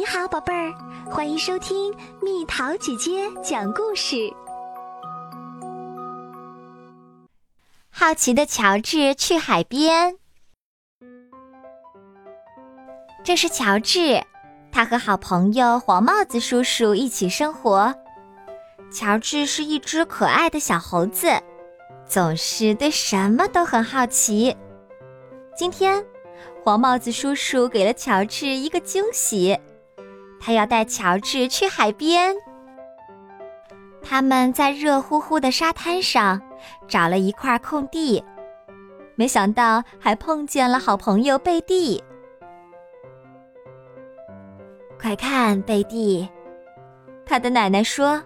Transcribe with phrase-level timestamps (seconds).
[0.00, 0.72] 你好，宝贝儿，
[1.10, 4.32] 欢迎收听蜜桃姐姐讲故事。
[7.90, 10.16] 好奇的乔治去海边。
[13.22, 14.24] 这是乔治，
[14.72, 17.94] 他和好朋友黄帽子叔叔一起生活。
[18.90, 21.28] 乔治是一只可爱的小猴子，
[22.06, 24.56] 总是对什么都很好奇。
[25.54, 26.02] 今天，
[26.64, 29.60] 黄帽子叔叔给了乔治一个惊喜，
[30.40, 32.34] 他要带乔治去海边。
[34.02, 36.40] 他们在热乎乎的沙滩上
[36.88, 38.24] 找了一块空地，
[39.14, 42.02] 没想到还碰见了好朋友贝蒂。
[44.98, 46.28] 快看，贝蒂，
[47.24, 48.22] 他的奶奶说：“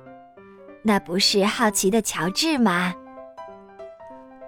[0.83, 2.95] 那不是好奇的乔治吗？”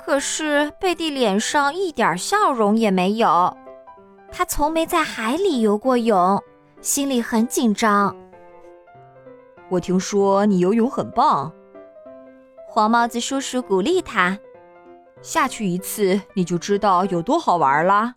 [0.04, 3.56] 可是贝蒂脸上一点笑容也没有，
[4.30, 6.40] 他从没在海里游过泳，
[6.80, 8.14] 心里很紧张。
[9.68, 11.52] 我听说你游泳很棒，
[12.68, 14.38] 黄帽子叔叔鼓励他
[15.20, 18.14] ：“下去一次你就知道有多好玩啦。”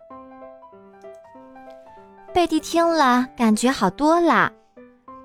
[2.32, 4.52] 贝蒂听了，感觉好多了，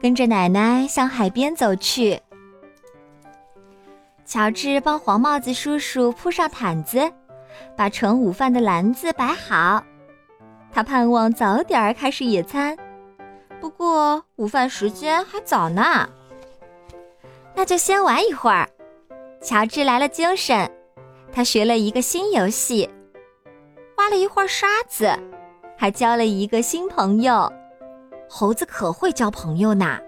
[0.00, 2.18] 跟着奶奶向海边走去。
[4.24, 7.12] 乔治帮黄帽子叔叔铺上毯子，
[7.76, 9.84] 把盛午饭的篮子摆好。
[10.72, 12.74] 他盼望早点开始野餐，
[13.64, 16.06] 不过午饭时间还早呢。
[17.54, 18.68] 那就先玩一会儿。
[19.40, 20.70] 乔治来了精神，
[21.32, 22.90] 他学了一个新游戏，
[23.96, 25.18] 挖了一会儿沙子，
[25.78, 27.50] 还交了一个新朋友。
[28.28, 29.98] 猴子可会交朋友呢。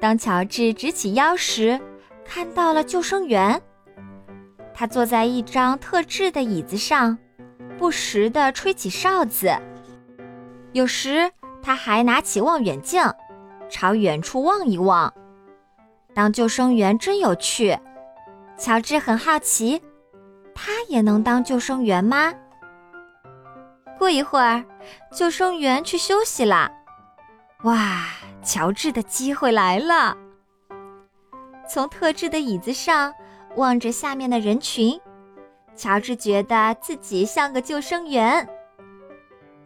[0.00, 1.80] 当乔治直起腰时，
[2.24, 3.62] 看到了救生员，
[4.74, 7.16] 他坐在一张特制的椅子上，
[7.78, 9.56] 不时地吹起哨子。
[10.72, 11.30] 有时
[11.64, 13.02] 他还拿起望远镜，
[13.70, 15.12] 朝远处望一望。
[16.12, 17.74] 当救生员真有趣，
[18.58, 19.82] 乔治很好奇，
[20.54, 22.34] 他也能当救生员吗？
[23.98, 24.62] 过一会儿，
[25.10, 26.70] 救生员去休息了。
[27.62, 28.04] 哇，
[28.42, 30.14] 乔治的机会来了！
[31.66, 33.14] 从特制的椅子上
[33.56, 35.00] 望着下面的人群，
[35.74, 38.46] 乔治觉得自己像个救生员。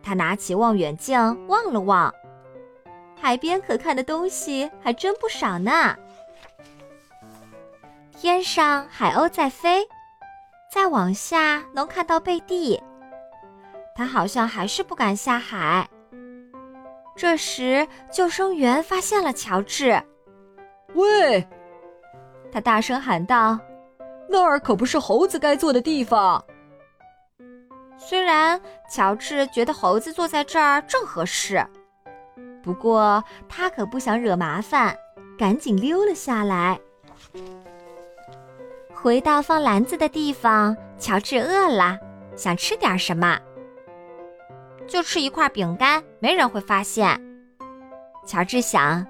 [0.03, 2.13] 他拿起望远镜望了望，
[3.21, 5.97] 海边可看的东西还真不少呢。
[8.13, 9.87] 天上海鸥在飞，
[10.73, 12.83] 再往下能看到贝蒂，
[13.95, 15.89] 他好像还是不敢下海。
[17.17, 20.03] 这时，救生员发现了乔治，
[20.95, 21.47] 喂！
[22.51, 23.59] 他大声喊道
[24.29, 26.45] ：“那儿可不是猴子该坐的地方。”
[27.99, 31.67] 虽然乔治觉得猴子坐在这儿正合适，
[32.63, 34.97] 不过他可不想惹麻烦，
[35.37, 36.79] 赶紧溜了下来。
[38.95, 41.99] 回到放篮子的地方，乔治饿了，
[42.37, 43.39] 想吃点什么。
[44.87, 47.21] 就吃一块饼干，没人会发现。
[48.25, 49.07] 乔治想。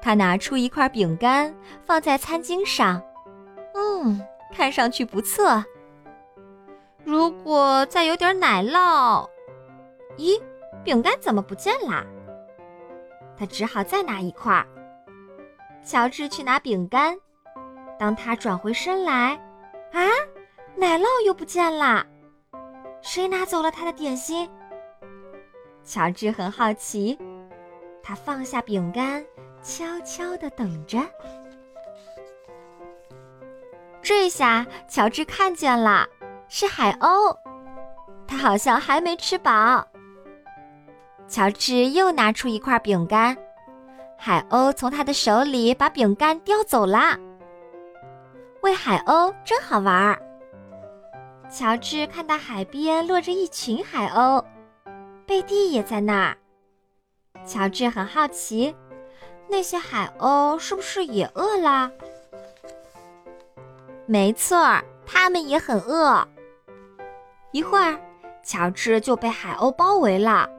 [0.00, 1.54] 他拿出一块饼干，
[1.84, 3.02] 放在餐巾上。
[3.74, 4.20] 嗯，
[4.52, 5.64] 看上去不错。
[7.04, 9.28] 如果再有点奶酪……
[10.16, 10.40] 咦，
[10.82, 12.04] 饼干怎么不见啦？
[13.36, 14.64] 他只好再拿一块。
[15.84, 17.18] 乔治去拿饼干，
[17.98, 19.34] 当他转回身来，
[19.92, 20.00] 啊，
[20.76, 22.06] 奶酪又不见啦！
[23.02, 24.50] 谁拿走了他的点心？
[25.84, 27.18] 乔治很好奇，
[28.02, 29.24] 他放下饼干。
[29.62, 30.98] 悄悄地等着。
[34.02, 36.06] 这下乔治看见了，
[36.56, 37.36] 是海鸥，
[38.28, 39.84] 它好像还没吃饱。
[41.26, 43.36] 乔治又拿出一块饼干，
[44.16, 47.18] 海鸥从他的手里把饼干叼走了。
[48.60, 50.22] 喂海鸥真好玩儿。
[51.50, 54.44] 乔治看到海边落着一群海鸥，
[55.26, 56.36] 贝蒂也在那儿。
[57.44, 58.72] 乔治很好奇。
[59.48, 61.90] 那些海鸥是不是也饿了？
[64.06, 66.24] 没错儿，它们也很饿。
[67.54, 67.96] 一会儿，
[68.42, 70.50] 乔治就被海鸥包围了，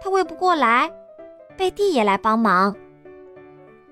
[0.00, 0.88] 他喂不过来，
[1.56, 2.72] 贝蒂也来帮忙。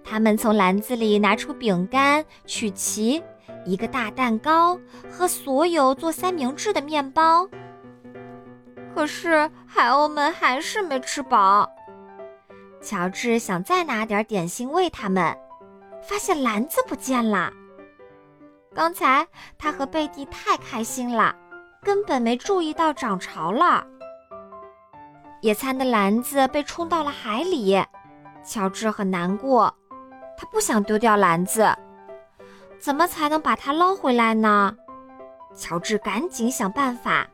[0.05, 3.21] 他们从篮子里拿出饼干、曲奇、
[3.65, 4.79] 一个大蛋糕
[5.11, 7.49] 和所有做三明治的面包。
[8.95, 11.69] 可是海鸥们还是没吃饱。
[12.81, 15.37] 乔治想再拿点点心喂他们，
[16.01, 17.53] 发现篮子不见了。
[18.73, 19.27] 刚才
[19.59, 21.35] 他和贝蒂太开心了，
[21.83, 23.85] 根本没注意到涨潮了。
[25.41, 27.77] 野餐的篮子被冲到了海里，
[28.45, 29.75] 乔治很难过，
[30.37, 31.69] 他不想丢掉篮子，
[32.79, 34.77] 怎么才能把它捞回来呢？
[35.55, 37.27] 乔治赶紧想办法。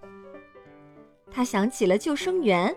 [1.31, 2.75] 他想起了救生员，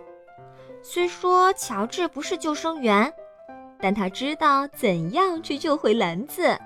[0.82, 3.10] 虽说乔治不是救生员，
[3.80, 6.58] 但他知道怎样去救回篮子。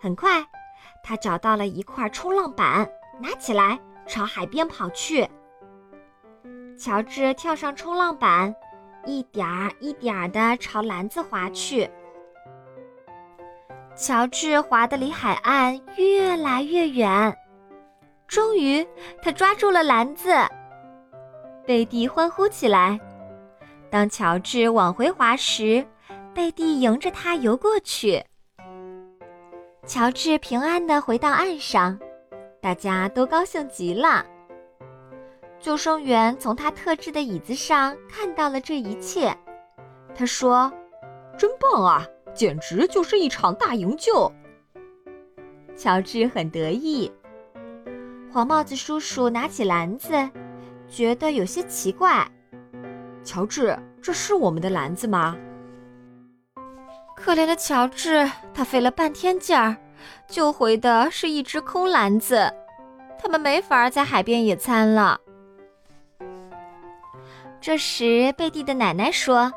[0.00, 0.46] 很快，
[1.02, 2.88] 他找到了一块冲浪板，
[3.20, 5.28] 拿起来朝海边跑去。
[6.78, 8.54] 乔治跳上冲浪板，
[9.04, 11.88] 一点儿一点儿地朝篮子划去。
[13.94, 17.36] 乔治划得离海岸越来越远，
[18.26, 18.86] 终于，
[19.20, 20.30] 他抓住了篮子。
[21.66, 22.98] 贝蒂欢呼起来。
[23.90, 25.84] 当乔治往回滑时，
[26.32, 28.24] 贝蒂迎着他游过去。
[29.84, 31.98] 乔治平安地回到岸上，
[32.60, 34.24] 大家都高兴极了。
[35.58, 39.36] 救生员从他特制的椅子上看到了这一切，
[40.14, 40.72] 他说
[41.38, 44.30] ：“真棒啊，简直就是一场大营救。”
[45.76, 47.10] 乔治很得意。
[48.32, 50.30] 黄帽子叔叔拿起篮子。
[50.92, 52.28] 觉得有些奇怪，
[53.22, 55.36] 乔治，这是我们的篮子吗？
[57.14, 59.76] 可怜的乔治，他费了半天劲儿，
[60.28, 62.52] 救回的是一只空篮子，
[63.18, 65.20] 他们没法在海边野餐了。
[67.60, 69.52] 这时，贝蒂的奶奶说：“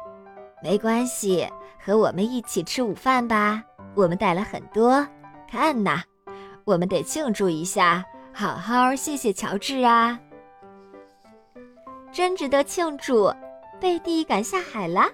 [0.61, 1.47] 没关系，
[1.79, 3.63] 和我们一起吃午饭吧，
[3.95, 5.07] 我们带了很多。
[5.49, 6.01] 看呐，
[6.65, 8.03] 我们得庆祝一下，
[8.33, 10.19] 好好谢谢乔治啊！”
[12.11, 13.33] 真值得庆祝！
[13.79, 15.09] 贝蒂敢下海了，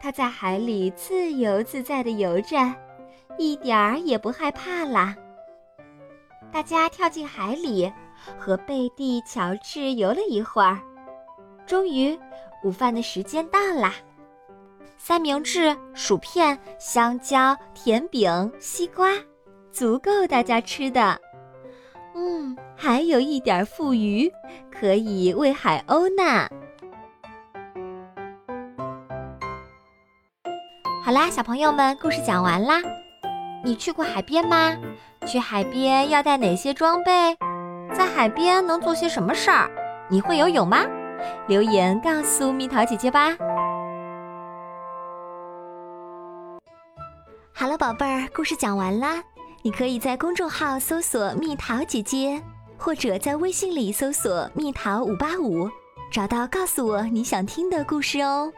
[0.00, 2.56] 他在海里自由自在地游着，
[3.40, 5.16] 一点儿也不害怕啦。
[6.52, 7.90] 大家跳进海里，
[8.38, 10.78] 和贝蒂、乔治游了一会儿。
[11.66, 12.18] 终于，
[12.62, 13.94] 午饭的时间到啦！
[14.98, 19.08] 三明治、薯片、香蕉、甜饼、西瓜，
[19.72, 21.18] 足够大家吃的。
[22.14, 24.30] 嗯，还有一点富余，
[24.70, 26.46] 可以喂海鸥呢。
[31.02, 32.82] 好啦，小朋友们，故事讲完啦。
[33.62, 34.74] 你去过海边吗？
[35.26, 37.36] 去海边要带哪些装备？
[37.94, 39.70] 在海边能做些什么事儿？
[40.08, 40.78] 你会游泳吗？
[41.46, 43.36] 留言告诉蜜桃姐姐吧。
[47.52, 49.22] 好了，宝贝儿，故事讲完啦。
[49.62, 52.42] 你可以在公众号搜索“蜜桃姐姐”，
[52.78, 55.68] 或者在微信里搜索“蜜桃五八五”，
[56.10, 58.50] 找到告诉我你想听的故事哦。